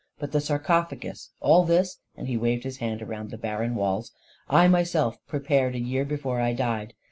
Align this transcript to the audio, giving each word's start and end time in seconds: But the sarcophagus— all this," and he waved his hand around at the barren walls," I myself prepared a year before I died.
But 0.17 0.31
the 0.31 0.41
sarcophagus— 0.41 1.29
all 1.41 1.63
this," 1.63 1.99
and 2.17 2.27
he 2.27 2.35
waved 2.35 2.63
his 2.63 2.77
hand 2.77 3.03
around 3.03 3.25
at 3.25 3.29
the 3.29 3.37
barren 3.37 3.75
walls," 3.75 4.11
I 4.49 4.67
myself 4.67 5.19
prepared 5.27 5.75
a 5.75 5.79
year 5.79 6.05
before 6.05 6.41
I 6.41 6.53
died. 6.53 6.95